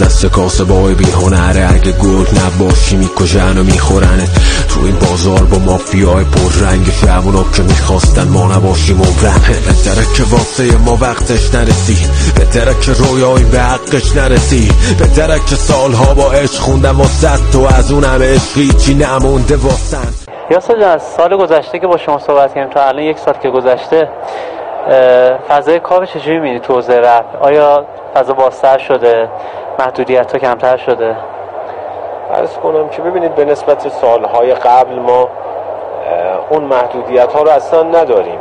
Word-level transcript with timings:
دست 0.00 0.26
کاسه 0.26 0.64
بای 0.64 0.94
بی 0.94 1.10
هنره. 1.10 1.72
اگه 1.74 1.92
گرگ 1.92 2.28
نباشی 2.44 2.96
می‌کشن 2.96 3.58
و 3.58 3.62
میخورنت 3.62 4.30
تو 4.68 4.80
این 4.84 4.96
بازار 4.98 5.44
با 5.44 5.58
مافیای 5.58 6.24
پر 6.24 6.66
رنگ 6.66 6.86
جوونا 7.02 7.44
که 7.56 7.62
می‌خواستن 7.62 8.28
ما 8.28 8.56
نباشیم 8.56 9.02
عمرم 9.02 9.40
بهتره 9.66 10.04
که 10.16 10.22
واسه 10.30 10.76
ما 10.76 10.98
وقتش 11.00 11.54
نرسی. 11.54 11.98
بهتره 12.36 12.74
که 12.80 12.92
رویای 12.92 13.44
به 13.44 13.60
حقش 13.60 14.16
نرسی. 14.16 14.68
بهتره 14.98 15.40
که 15.50 15.56
سالها 15.56 16.14
با 16.14 16.32
عشق 16.32 16.60
خوندم 16.60 17.00
و 17.00 17.04
صد 17.04 17.40
تو 17.52 17.66
از 17.78 17.92
اونم 17.92 18.22
عشقی 18.22 18.72
چی 18.72 18.94
نمونده 18.94 19.56
واسن 19.56 20.08
یاسر 20.50 20.80
جان 20.80 20.98
سال 21.16 21.36
گذشته 21.36 21.78
که 21.78 21.86
با 21.86 21.96
شما 21.96 22.18
صحبت 22.18 22.54
کردیم 22.54 22.74
تا 22.74 22.88
الان 22.88 23.02
یک 23.02 23.18
سال 23.18 23.34
که 23.42 23.50
گذشته 23.50 24.08
فضای 25.48 25.80
کار 25.80 26.06
چجوری 26.06 26.36
می‌بینی 26.38 26.60
تو 26.60 26.74
حوزه 26.74 27.00
رپ؟ 27.00 27.24
آیا 27.40 27.84
فضا 28.14 28.32
بازتر 28.32 28.78
شده؟ 28.78 29.28
محدودیت 29.78 30.32
ها 30.32 30.38
کمتر 30.38 30.76
شده؟ 30.76 31.16
عرض 32.34 32.56
کنم 32.56 32.88
که 32.88 33.02
ببینید 33.02 33.34
به 33.34 33.44
نسبت 33.44 33.88
سالهای 33.88 34.54
قبل 34.54 34.94
ما 34.94 35.28
اون 36.50 36.64
محدودیت 36.64 37.32
ها 37.32 37.42
رو 37.42 37.50
اصلا 37.50 37.82
نداریم. 37.82 38.38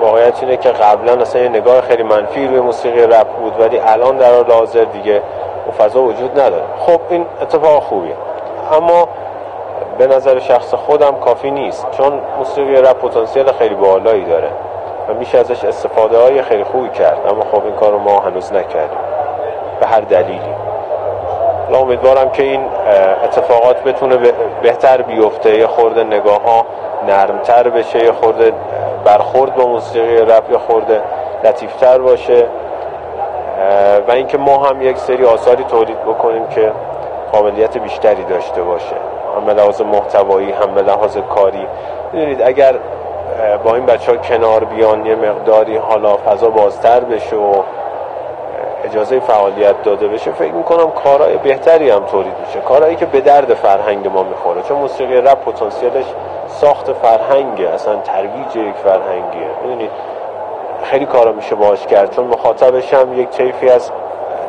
واقعیت 0.00 0.42
اینه 0.42 0.56
که 0.56 0.68
قبلا 0.68 1.12
اصلا 1.12 1.42
یه 1.42 1.48
نگاه 1.48 1.80
خیلی 1.80 2.02
منفی 2.02 2.48
به 2.48 2.60
موسیقی 2.60 3.02
رپ 3.02 3.26
بود 3.26 3.60
ولی 3.60 3.78
الان 3.78 4.16
در 4.16 4.34
حال 4.34 4.52
حاضر 4.52 4.84
دیگه 4.84 5.22
اون 5.64 5.74
فضا 5.78 6.02
وجود 6.02 6.40
نداره. 6.40 6.64
خب 6.78 7.00
این 7.10 7.26
اتفاق 7.42 7.82
خوبیه. 7.82 8.14
اما 8.72 9.08
به 9.98 10.06
نظر 10.06 10.38
شخص 10.38 10.74
خودم 10.74 11.14
کافی 11.24 11.50
نیست 11.50 11.86
چون 11.90 12.20
موسیقی 12.38 12.76
رپ 12.76 13.00
پتانسیل 13.00 13.52
خیلی 13.52 13.74
بالایی 13.74 14.24
داره. 14.24 14.48
میشه 15.14 15.38
ازش 15.38 15.64
استفاده 15.64 16.18
های 16.18 16.42
خیلی 16.42 16.64
خوبی 16.64 16.88
کرد. 16.88 17.18
اما 17.28 17.44
خب 17.52 17.64
این 17.64 17.74
کار 17.74 17.92
رو 17.92 17.98
ما 17.98 18.20
هنوز 18.20 18.52
نکردیم. 18.52 18.98
به 19.80 19.86
هر 19.86 20.00
دلیلی. 20.00 20.54
امیدوارم 21.74 22.30
که 22.30 22.42
این 22.42 22.64
اتفاقات 23.24 23.82
بتونه 23.82 24.32
بهتر 24.62 25.02
بیفته. 25.02 25.58
یه 25.58 25.66
خورده 25.66 26.04
نگاه 26.04 26.42
ها 26.42 26.66
نرمتر 27.06 27.68
بشه. 27.68 28.04
یه 28.04 28.12
خورده 28.12 28.52
برخورد 29.04 29.54
با 29.54 29.66
موسیقی 29.66 30.16
رپ. 30.16 30.50
یه 30.50 30.58
خورده 30.58 31.00
لطیفتر 31.44 31.98
باشه. 31.98 32.46
و 34.08 34.12
اینکه 34.12 34.38
ما 34.38 34.56
هم 34.56 34.82
یک 34.82 34.98
سری 34.98 35.24
آثاری 35.24 35.64
تولید 35.64 36.00
بکنیم 36.00 36.46
که 36.46 36.72
قابلیت 37.32 37.78
بیشتری 37.78 38.24
داشته 38.24 38.62
باشه. 38.62 38.96
هم 39.36 39.44
به 39.44 39.54
لحاظ 39.54 39.80
محتوایی 39.80 40.52
هم 40.52 40.74
به 40.74 40.82
لحاظ 40.82 41.18
کاری. 41.34 41.66
می‌دونید 42.12 42.42
اگر 42.42 42.74
با 43.64 43.74
این 43.74 43.86
بچه 43.86 44.12
ها 44.12 44.18
کنار 44.18 44.64
بیان 44.64 45.06
یه 45.06 45.14
مقداری 45.14 45.76
حالا 45.76 46.16
فضا 46.16 46.50
بازتر 46.50 47.00
بشه 47.00 47.36
و 47.36 47.62
اجازه 48.84 49.20
فعالیت 49.20 49.82
داده 49.82 50.08
بشه 50.08 50.32
فکر 50.32 50.52
می‌کنم 50.52 50.90
کارهای 50.90 51.36
بهتری 51.36 51.90
هم 51.90 52.04
تولید 52.04 52.34
میشه. 52.46 52.60
کارهایی 52.60 52.96
که 52.96 53.06
به 53.06 53.20
درد 53.20 53.54
فرهنگ 53.54 54.08
ما 54.08 54.22
می‌خوره. 54.22 54.62
چون 54.62 54.78
موسیقی 54.78 55.16
رپ 55.16 55.44
پتانسیلش 55.44 56.04
ساخت 56.48 56.92
فرهنگه 56.92 57.68
اصلا 57.68 57.96
ترویج 57.96 58.56
یک 58.56 58.74
فرهنگیه. 58.74 59.48
می‌دونید 59.62 59.90
خیلی 60.82 61.06
کارا 61.06 61.32
میشه 61.32 61.54
باش 61.54 61.86
کرد. 61.86 62.16
چون 62.16 62.26
مخاطبش 62.26 62.94
هم 62.94 63.20
یک 63.20 63.28
طیفی 63.28 63.68
از 63.68 63.90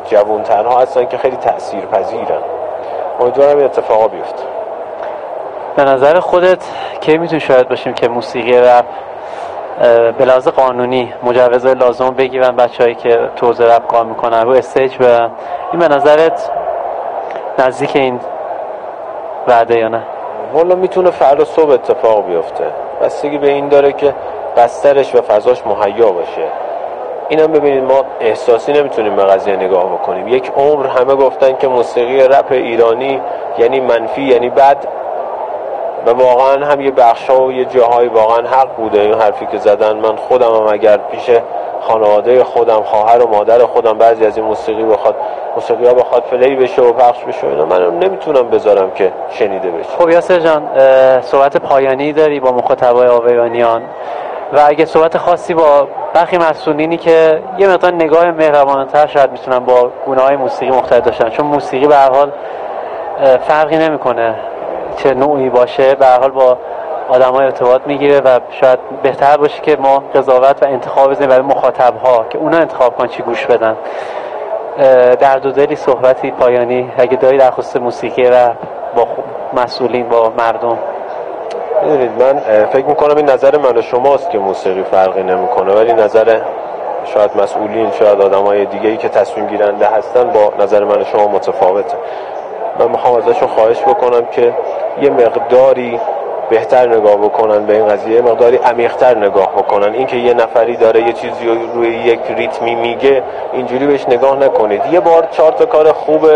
جوانترها 0.06 0.80
هستن 0.80 1.06
که 1.06 1.18
خیلی 1.18 1.36
تأثیر 1.36 1.80
پذیرن 1.80 2.42
امیدوارم 3.20 3.56
این 3.56 3.64
اتفاقا 3.64 4.08
بیفته. 4.08 4.42
به 5.76 5.84
نظر 5.84 6.20
خودت 6.20 6.64
کی 7.00 7.18
می‌تونی 7.18 7.40
شاید 7.40 7.68
باشیم 7.68 7.92
که 7.94 8.08
موسیقی 8.08 8.52
رپ 8.52 8.84
به 10.18 10.24
لحاظ 10.24 10.48
قانونی 10.48 11.14
مجوز 11.22 11.66
لازم 11.66 12.10
بگیرن 12.10 12.56
بچههایی 12.56 12.94
که 12.94 13.18
توزه 13.36 13.76
رپ 13.76 13.86
کار 13.86 14.04
می‌کنن؟ 14.04 14.42
رو 14.42 14.50
استیج 14.50 14.96
و 15.00 15.04
این 15.72 15.78
به 15.78 15.88
نظرت 15.88 16.50
نزدیک 17.58 17.96
این 17.96 18.20
وعده 19.48 19.78
یا 19.78 19.88
نه؟ 19.88 20.02
والا 20.52 20.74
می‌تونه 20.74 21.10
فردا 21.10 21.44
صبح 21.44 21.70
اتفاق 21.70 22.26
بیفته. 22.26 22.64
بستگی 23.02 23.38
به 23.38 23.48
این 23.48 23.68
داره 23.68 23.92
که 23.92 24.14
بسترش 24.56 25.14
و 25.14 25.20
فضاش 25.20 25.66
مهیا 25.66 26.12
باشه. 26.12 26.46
اینم 27.28 27.46
ببینید 27.46 27.84
ما 27.84 28.02
احساسی 28.20 28.72
نمی‌تونیم 28.72 29.16
به 29.16 29.24
قضیه 29.24 29.56
نگاه 29.56 29.92
بکنیم. 29.92 30.28
یک 30.28 30.52
عمر 30.56 30.86
همه 30.86 31.14
گفتن 31.14 31.56
که 31.56 31.68
موسیقی 31.68 32.28
رپ 32.28 32.52
ایرانی 32.52 33.20
یعنی 33.58 33.80
منفی 33.80 34.22
یعنی 34.22 34.50
بد. 34.50 34.76
و 36.06 36.10
واقعا 36.10 36.66
هم 36.66 36.80
یه 36.80 36.90
بخشا 36.90 37.42
و 37.42 37.52
یه 37.52 37.64
جاهایی 37.64 38.08
واقعا 38.08 38.48
حق 38.48 38.76
بوده. 38.76 39.00
این 39.00 39.14
حرفی 39.14 39.46
که 39.46 39.58
زدن 39.58 39.96
من 39.96 40.16
خودم 40.16 40.54
هم 40.54 40.66
اگر 40.72 40.96
پیش 40.96 41.30
خانواده 41.80 42.44
خودم 42.44 42.82
خواهر 42.82 43.22
و 43.22 43.28
مادر 43.28 43.58
خودم 43.58 43.98
بعضی 43.98 44.26
از 44.26 44.36
این 44.36 44.46
موسیقی 44.46 44.84
بخواد 44.84 45.14
موسیقی 45.56 45.86
ها 45.86 45.94
بخواد 45.94 46.22
پلی 46.22 46.56
بشه 46.56 46.82
و 46.82 46.92
پخش 46.92 47.24
بشه 47.24 47.46
اینا 47.46 47.64
من 47.64 47.98
نمی‌تونم 47.98 48.50
بذارم 48.50 48.90
که 48.90 49.12
شنیده 49.30 49.70
بشه. 49.70 49.88
خب 49.98 50.10
یاسر 50.10 50.38
جان 50.38 50.62
صحبت 51.20 51.56
پایانی 51.56 52.12
داری 52.12 52.40
با 52.40 52.52
مخاطبای 52.52 53.08
آویانیان 53.08 53.82
و 54.52 54.60
اگه 54.66 54.84
صحبت 54.84 55.18
خاصی 55.18 55.54
با 55.54 55.88
برخی 56.14 56.38
مسئولینی 56.38 56.96
که 56.96 57.42
یه 57.58 57.68
مقدار 57.68 57.92
نگاه 57.92 58.30
مهربانتر 58.30 59.06
شاید 59.06 59.32
می‌تونن 59.32 59.58
با 59.58 59.90
گونه 60.06 60.22
های 60.22 60.36
موسیقی 60.36 60.70
مختلف 60.70 61.04
داشتن 61.04 61.28
چون 61.28 61.46
موسیقی 61.46 61.86
به 61.86 61.96
هر 61.96 62.10
حال 62.10 62.32
فرقی 63.48 63.78
نمی‌کنه. 63.78 64.34
چه 64.96 65.14
نوعی 65.14 65.50
باشه 65.50 65.94
به 65.94 66.06
حال 66.06 66.30
با 66.30 66.56
آدم 67.08 67.30
های 67.30 67.44
ارتباط 67.44 67.80
می‌گیره 67.86 68.20
و 68.20 68.40
شاید 68.50 68.78
بهتر 69.02 69.36
باشه 69.36 69.60
که 69.62 69.76
ما 69.76 70.02
قضاوت 70.14 70.62
و 70.62 70.66
انتخاب 70.66 71.10
بزنیم 71.10 71.28
برای 71.28 71.42
مخاطب 71.42 71.96
ها 71.96 72.24
که 72.30 72.38
اونا 72.38 72.56
انتخاب 72.56 72.96
کن 72.96 73.06
چی 73.06 73.22
گوش 73.22 73.46
بدن. 73.46 73.76
در 75.20 75.38
دو 75.38 75.50
دلی 75.50 75.76
صحبتی 75.76 76.30
پایانی. 76.30 76.92
اگه 76.98 77.16
داری 77.16 77.38
در 77.38 77.50
خصوص 77.50 77.76
موسیقی 77.76 78.30
و 78.30 78.48
با 78.96 79.06
مسئولین 79.62 80.08
با 80.08 80.32
مردم. 80.38 80.78
می‌دونید 81.82 82.22
من 82.22 82.38
فکر 82.66 82.86
می‌کنم 82.86 83.16
این 83.16 83.30
نظر 83.30 83.58
من 83.58 83.78
و 83.78 83.82
شماست 83.82 84.30
که 84.30 84.38
موسیقی 84.38 84.82
فرقی 84.82 85.22
نمی‌کنه. 85.22 85.72
ولی 85.74 85.92
نظر 85.92 86.40
شاید 87.04 87.30
مسئولین 87.42 87.90
شاید 87.90 88.20
آدم 88.20 88.42
های 88.42 88.66
دیگه 88.66 88.88
ای 88.88 88.96
که 88.96 89.08
تصمیم 89.08 89.46
گیرنده 89.46 89.86
هستن 89.86 90.24
با 90.30 90.52
نظر 90.58 90.84
من 90.84 91.00
و 91.00 91.04
شما 91.04 91.28
متفاوته. 91.28 91.96
من 92.78 92.88
می‌خوام 92.88 93.14
ازشون 93.14 93.48
خواهش 93.48 93.82
بکنم 93.82 94.26
که 94.26 94.52
یه 95.02 95.10
مقداری 95.10 96.00
بهتر 96.50 96.88
نگاه 96.88 97.16
بکنن 97.16 97.66
به 97.66 97.74
این 97.76 97.88
قضیه 97.88 98.20
مقداری 98.20 98.56
عمیقتر 98.56 99.18
نگاه 99.18 99.52
بکنن. 99.52 99.94
اینکه 99.94 100.16
یه 100.16 100.34
نفری 100.34 100.76
داره 100.76 101.02
یه 101.02 101.12
چیزی 101.12 101.46
روی 101.74 101.88
یک 101.88 102.20
ریتمی 102.36 102.74
میگه 102.74 103.22
اینجوری 103.52 103.86
بهش 103.86 104.08
نگاه 104.08 104.36
نکنید. 104.36 104.80
یه 104.92 105.00
بار 105.00 105.28
چهار 105.30 105.52
تا 105.52 105.66
کار 105.66 105.92
خوب 105.92 106.26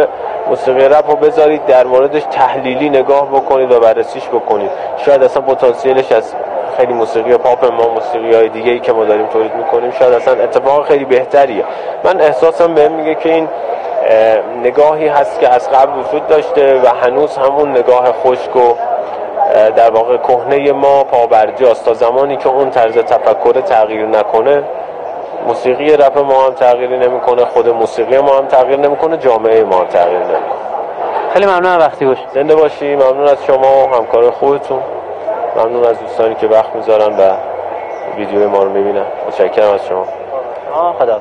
موسیقی 0.49 0.85
رپ 0.85 1.11
رو 1.11 1.17
بذارید 1.17 1.67
در 1.67 1.85
موردش 1.85 2.23
تحلیلی 2.31 2.89
نگاه 2.89 3.31
بکنید 3.31 3.73
و 3.73 3.81
بررسیش 3.81 4.29
بکنید. 4.29 4.71
شاید 4.97 5.23
اصلا 5.23 5.43
پتانسیلش 5.43 6.13
از 6.13 6.35
خیلی 6.77 6.93
موسیقی 6.93 7.37
پاپ 7.37 7.65
ما 7.65 7.89
موسیقی 7.95 8.35
های 8.35 8.49
دیگه 8.49 8.73
ای 8.73 8.81
که 8.81 8.93
ما 8.93 9.05
داریم 9.05 9.27
تولید 9.27 9.55
می‌کنیم 9.55 9.91
شاید 9.91 10.13
اصلا 10.13 10.43
اتفاق 10.43 10.87
خیلی 10.87 11.05
بهتریه. 11.05 11.65
من 12.05 12.21
احساسم 12.21 12.75
بهم 12.75 12.93
میگه 12.93 13.15
که 13.15 13.35
این 13.35 13.49
نگاهی 14.63 15.09
هست 15.09 15.41
که 15.41 15.49
از 15.49 15.71
قبل 15.71 15.99
وجود 15.99 16.27
داشته 16.27 16.81
و 16.81 16.87
هنوز 16.89 17.37
همون 17.39 17.71
نگاه 17.71 18.13
خشک 18.13 18.57
و 18.57 18.75
در 19.77 19.91
واقع 19.91 20.17
کهنه 20.17 20.73
ما 20.73 21.05
پابرجاست 21.05 21.85
تا 21.85 21.95
زمانی 21.95 22.37
که 22.37 22.49
اون 22.49 22.71
طرز 22.71 22.99
تفکر 22.99 23.61
تغییر 23.61 24.07
نکنه 24.07 24.65
موسیقی 25.47 25.97
رپ 25.97 26.19
ما 26.19 26.47
هم 26.47 26.53
تغییری 26.53 26.99
نمی‌کنه 26.99 27.45
خود 27.45 27.69
موسیقی 27.69 28.19
ما 28.19 28.39
هم 28.39 28.47
تغییر 28.47 28.79
نمی‌کنه 28.79 29.17
جامعه 29.17 29.65
ما 29.65 29.79
هم 29.79 29.87
تغییر 29.87 30.19
نمی‌کنه. 30.19 30.67
خیلی 31.33 31.47
ممنون 31.47 31.77
وقتی 31.79 32.07
باش. 32.07 32.19
زنده 32.35 32.57
باشی. 32.57 32.95
ممنون 32.95 33.29
از 33.29 33.45
شما 33.45 33.87
و 33.87 33.95
همکار 33.95 34.31
خودتون. 34.31 34.81
ممنون 35.57 35.85
از 35.85 36.01
دوستانی 36.01 36.35
که 36.35 36.47
وقت 36.47 36.75
می‌ذارن 36.75 37.17
و 37.17 37.37
ویدیو 38.17 38.49
ما 38.49 38.63
رو 38.63 38.71
می‌بینن. 38.71 39.05
متشکرم 39.27 39.75
از 39.75 39.87
شما. 39.87 40.07
خدا 40.99 41.15